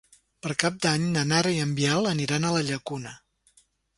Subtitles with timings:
[0.45, 3.15] Per Cap d'Any na Nara i en Biel aniran a la Llacuna.